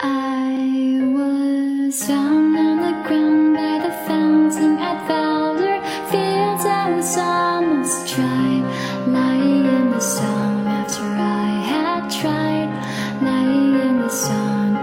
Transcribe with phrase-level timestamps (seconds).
[0.00, 6.64] I was down on the ground by the fountain at Valor Fields.
[6.64, 8.62] I was almost dry,
[9.06, 12.68] lying in the sun after I had tried,
[13.22, 14.74] lying in the sun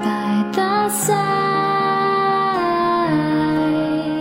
[0.00, 1.12] by the side.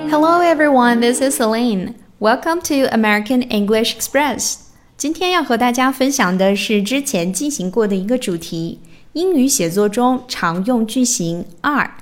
[0.09, 1.95] Hello everyone, this is Celine.
[2.19, 4.57] Welcome to American English Express.
[4.97, 8.79] 今天要和大家分享的是之前进行过的一个主题——
[9.16, 11.96] 英语写作中常用句型二。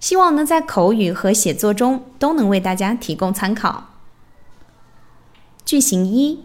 [0.00, 3.90] 希望呢在口语和写作中都能为大家提供参考。
[5.64, 6.40] 句型一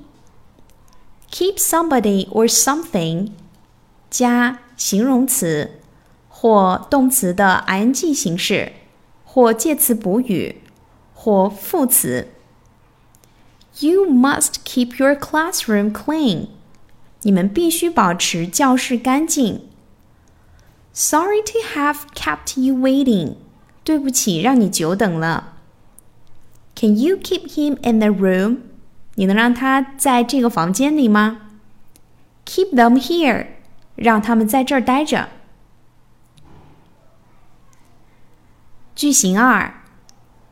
[1.31, 3.31] ：keep somebody or something
[4.11, 5.71] 加形容词
[6.29, 8.73] 或动词的 ing 形式，
[9.25, 10.61] 或介词补语，
[11.15, 12.27] 或副词。
[13.79, 16.49] You must keep your classroom clean.
[17.23, 19.67] 你们必须保持教室干净。
[20.92, 23.36] Sorry to have kept you waiting.
[23.84, 25.54] 对不起，让你久等了。
[26.74, 28.58] Can you keep him in the room?
[29.14, 31.42] 你能让他在这个房间里吗？
[32.44, 33.46] Keep them here.
[33.94, 35.28] 让他们在这儿待着。
[38.94, 39.82] 句型二，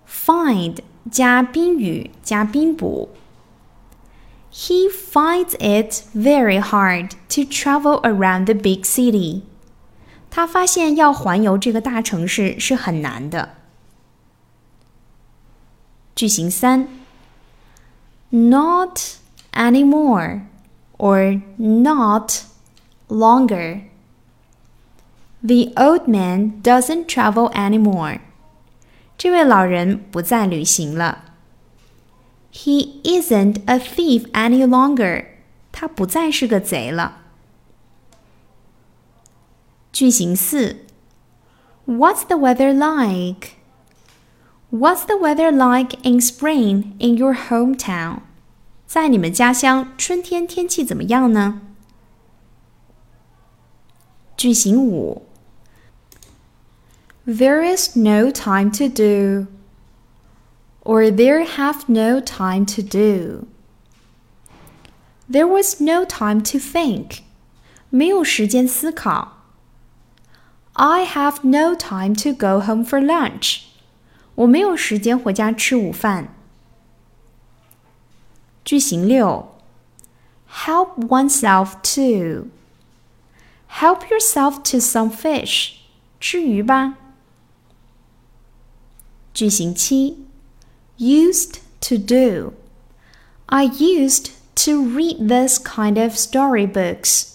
[0.09, 0.79] find
[1.11, 3.11] 加宾语加宾补。
[4.53, 9.43] He finds it very hard to travel around the big city.
[10.31, 13.51] 他发现要环游这个大城市是很难的。
[16.15, 16.89] 句型三，
[18.31, 18.99] not
[19.53, 20.43] anymore
[20.99, 22.33] or not
[23.09, 23.83] longer.
[25.43, 28.21] The old man doesn't travel anymore.
[29.19, 31.25] 这位老人不再旅行了。
[32.53, 35.27] He isn't a thief any longer.
[35.73, 37.18] 他不再是个贼了。
[39.93, 40.77] 句型四，
[41.87, 43.53] What's the weather like?
[44.71, 48.21] What's the weather like in spring in your hometown?
[48.87, 51.61] 在你们家乡春天天气怎么样呢？
[54.37, 55.27] 句型五。
[57.27, 59.47] There is no time to do,
[60.83, 63.47] or there have no time to do.
[65.31, 67.21] There was no time to think.
[67.89, 69.38] 没有时间思考。
[70.79, 73.63] I have no time to go home for lunch.
[74.35, 76.35] 我没有时间回家吃午饭。
[78.65, 79.55] 句型六，
[80.51, 82.49] Help oneself to.
[83.71, 85.75] Help yourself to some fish.
[86.19, 86.95] 吃鱼吧。
[89.33, 90.27] 句型七，
[90.99, 94.31] used to do。I used
[94.65, 97.33] to read this kind of storybooks。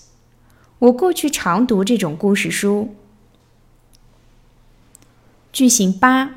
[0.79, 2.95] 我过去常读这种故事书。
[5.53, 6.31] 句型八，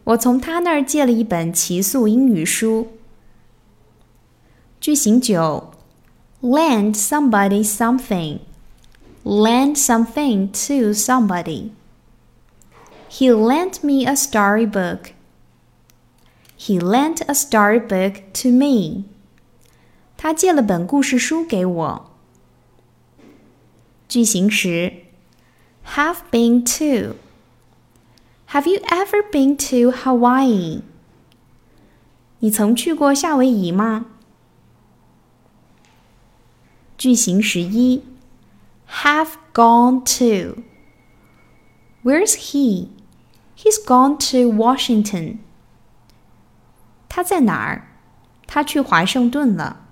[0.05, 2.89] 我从他那儿借了一本齐素英语书。
[4.79, 5.71] 句型九，
[6.41, 11.71] lend somebody something。lend something to somebody.
[13.09, 15.13] He lent me a storybook.
[16.59, 19.05] He lent a storybook to me.
[20.17, 22.11] 他借了本故事书给我。
[24.07, 24.93] 句型十，
[25.85, 30.81] have been to。Have you ever been to Hawaii？
[32.39, 34.05] 你曾去过夏威夷吗？
[36.97, 38.03] 句型十一，
[38.89, 42.87] have gone to。Where's he?
[43.57, 45.39] He's gone to Washington.
[47.10, 47.88] 他在哪儿？
[48.46, 49.84] 他去华盛顿了。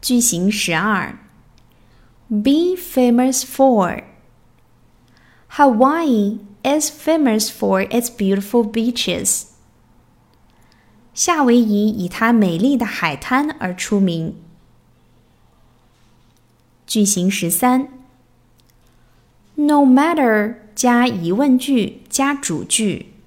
[0.00, 1.18] 句型十二
[2.28, 4.04] ，be famous for。
[5.50, 9.48] Hawaii is famous for its beautiful beaches.
[11.12, 14.40] 夏威夷以它美丽的海滩而出名。
[16.86, 17.88] 句型十三
[19.56, 23.19] ，no matter 加疑问句加主句。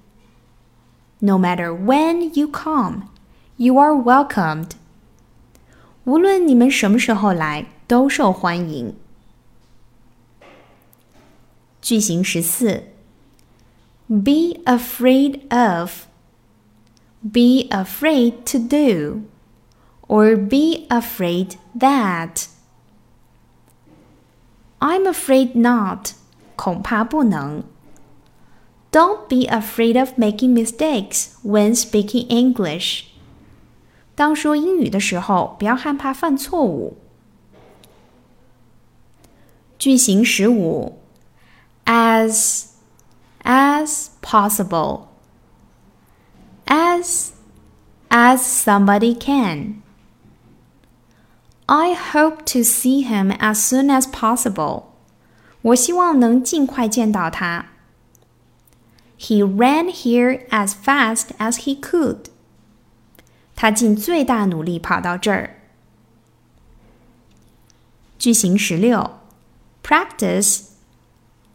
[1.23, 3.09] No matter when you come,
[3.56, 4.73] you are welcomed.
[6.05, 8.95] 无论你们什么时候来，都受欢迎。
[11.81, 12.85] 句型十四，
[14.09, 19.23] be afraid of。Be afraid to do,
[20.06, 22.47] or be afraid that.
[24.79, 26.12] I'm afraid not.
[26.55, 27.65] 恐怕不能。
[28.93, 33.05] Don't be afraid of making mistakes when speaking English.
[34.15, 36.97] 当说英语的时候，不要害怕犯错误。
[39.79, 40.99] 句型十五，
[41.85, 42.71] as
[43.45, 45.03] as possible,
[46.67, 47.29] as
[48.09, 49.83] as somebody can.
[51.67, 54.85] I hope to see him as soon as possible.
[55.62, 57.67] 我希望能尽快见到他。
[59.23, 62.27] He ran here as fast as he could.
[63.56, 65.56] 他尽最大努力跑到这儿。
[68.19, 69.19] 句型十六，
[69.83, 70.62] practice,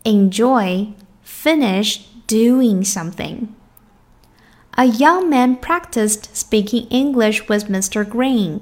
[0.03, 0.93] enjoy,
[1.25, 3.47] finish doing something.
[4.71, 8.03] A young man practiced speaking English with Mr.
[8.03, 8.59] Green.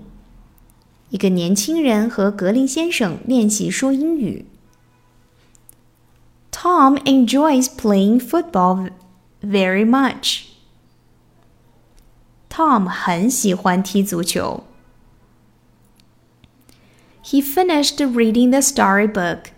[1.09, 4.45] 一个年轻人和格林先生练习说英语。
[6.55, 8.89] Tom enjoys playing football
[9.41, 10.47] very much.
[12.49, 14.63] Tom 很喜欢踢足球。
[17.23, 19.51] He finished reading the storybook.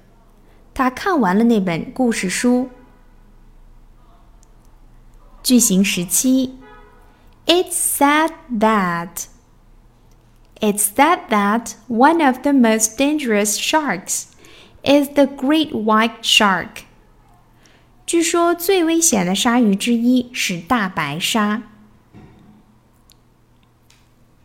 [0.73, 2.69] 他看完了那本故事书。
[5.41, 6.57] 句型十七，
[7.45, 9.25] It's said that.
[10.61, 14.27] It's said that one of the most dangerous sharks
[14.83, 16.83] is the great white shark.
[18.07, 21.63] 据说最危险的鲨鱼之一是大白鲨。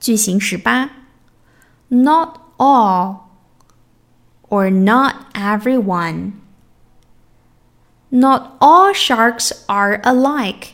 [0.00, 0.90] 句型十八，
[1.88, 3.19] Not all
[4.48, 6.32] or not everyone.
[8.10, 10.69] Not all sharks are alike.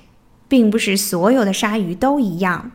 [0.47, 2.71] 并不是所有的鲨鱼都一样。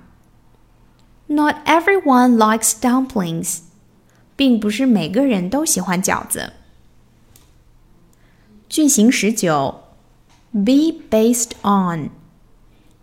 [1.27, 3.59] Not everyone likes dumplings.
[4.35, 6.53] 并不是每个人都喜欢饺子。
[8.67, 9.82] 句型十九
[10.53, 12.11] ，be based on.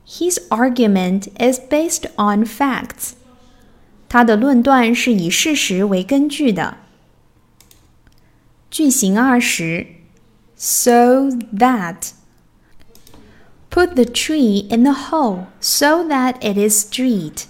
[0.06, 3.14] His argument is based on facts.
[4.08, 6.76] 他的论断是以事实为根据的。
[8.70, 9.86] 句型二十，
[10.56, 12.10] so that
[13.70, 17.44] put the tree in the hole so that it is straight，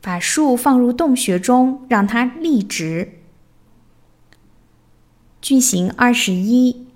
[0.00, 3.18] 把树放入洞穴中，让它立直。
[5.40, 6.86] 句型二十一，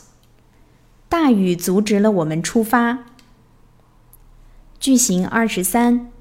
[1.10, 3.00] 大雨阻止了我们出发。
[4.80, 6.12] 句型二十三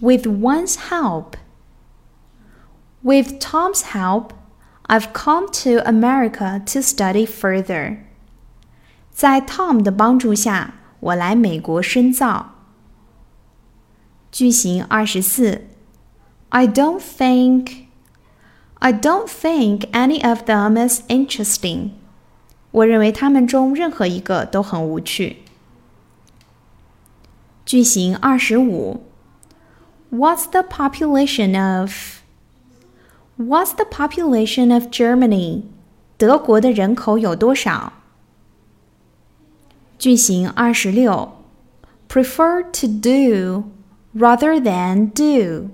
[0.00, 4.32] ，with one's help。With Tom's help,
[4.86, 7.98] I've come to America to study further.
[9.10, 12.52] 在 Tom 的帮助下，我来美国深造。
[14.30, 15.66] 句型二十四，
[16.50, 17.86] I don't think
[18.78, 21.90] I don't think any of them is interesting.
[22.70, 25.42] 我认为他们中任何一个都很无趣。
[27.66, 29.04] 句型二十五
[30.10, 32.20] ，What's the population of
[33.38, 35.62] What's the population of Germany?
[36.16, 37.92] 德国的人口有多少？
[39.98, 41.32] 句型二十六，
[42.08, 43.70] prefer to do
[44.14, 45.70] rather than do.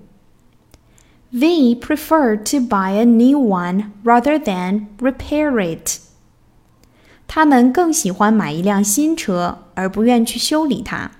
[1.33, 5.99] They prefer to buy a new one rather than repair it.
[7.27, 11.11] 他们更喜欢买一辆新车，而不愿去修理它。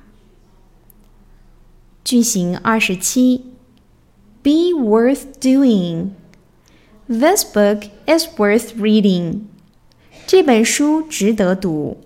[2.05, 3.45] 句型二十七，
[4.43, 9.43] be worth doing。this book is worth reading.
[10.27, 11.99] 这本书值得读。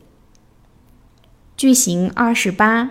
[1.56, 2.90] 句型二十八，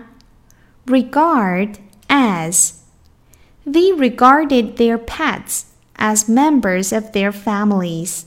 [0.86, 1.76] regard
[2.08, 2.72] as
[3.66, 5.64] they regarded their pets
[5.98, 8.24] as members of their families.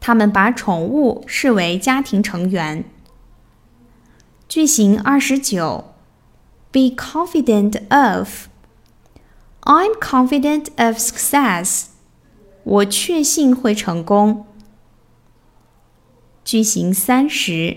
[0.00, 2.84] 他们把宠物视为家庭成员。
[4.48, 5.92] 句型二十九
[6.70, 8.48] ，be confident of
[9.62, 11.86] I'm confident of success.
[12.64, 14.46] 我确信会成功。
[16.44, 17.76] 句型三十，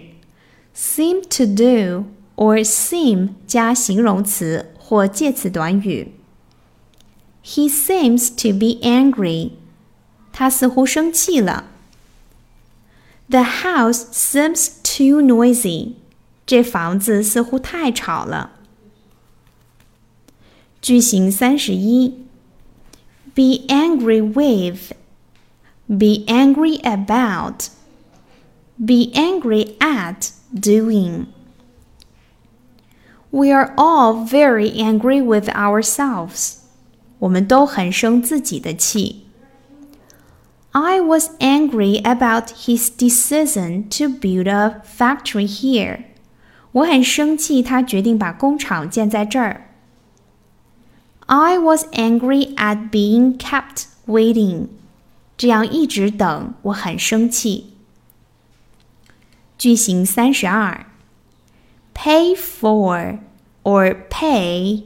[0.76, 2.06] seem to do
[2.36, 6.14] or seem 加形容词或介词短语。
[7.44, 9.52] He seems to be angry.
[10.34, 11.66] 他似乎生气了。
[13.30, 15.94] The house seems too noisy.
[16.46, 18.52] 这房子似乎太吵了。
[20.82, 22.26] 句型三十一，
[23.34, 24.92] be angry with,
[25.88, 27.70] be angry about,
[28.78, 31.26] be angry at doing.
[33.32, 36.60] We are all very angry with ourselves.
[37.20, 39.24] 我们都很生自己的气。
[40.72, 46.04] I was angry about his decision to build a factory here.
[46.74, 49.69] 我很生气，他决定把工厂建在这儿。
[51.30, 54.68] I was angry at being kept waiting.
[55.38, 57.74] 这样一直等，我很生气。
[59.58, 60.86] 句型三十二，
[61.94, 63.20] pay for
[63.64, 64.84] or pay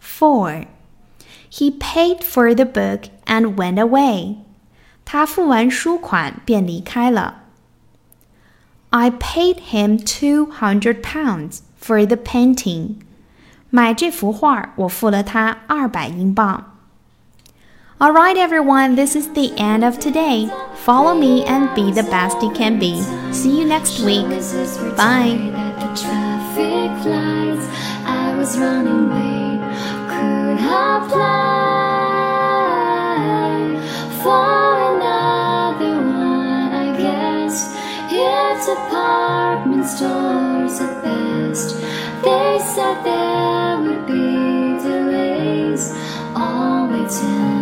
[0.00, 0.66] for.
[1.50, 4.36] He paid for the book and went away.
[5.04, 7.42] 他付完书款便离开了。
[8.90, 12.96] I paid him two hundred pounds for the painting.
[13.70, 16.64] 买这幅画，我付了他二百英镑。
[17.98, 20.50] Alright, everyone, this is the end of today.
[20.84, 23.00] Follow me and be the best you can be.
[23.32, 24.26] See you next week.
[24.96, 25.38] Bye.
[38.64, 41.76] department stores at best.
[42.22, 43.55] They said there
[47.07, 47.56] 见。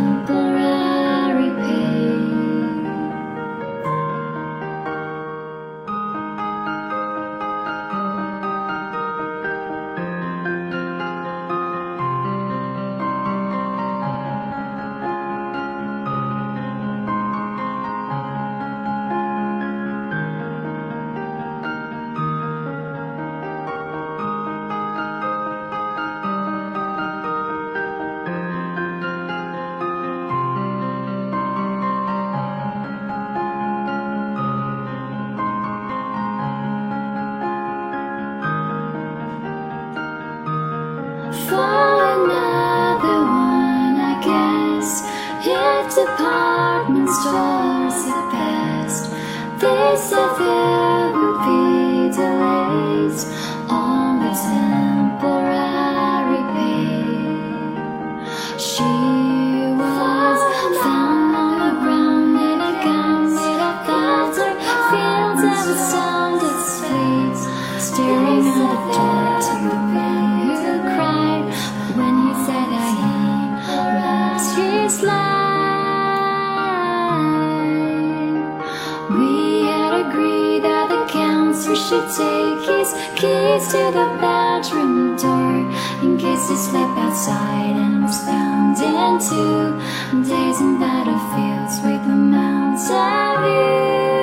[81.88, 85.54] Should take his keys to the bedroom door
[86.02, 92.16] in case he slept outside and was found in two days in battlefields with the
[92.16, 94.15] mountain view.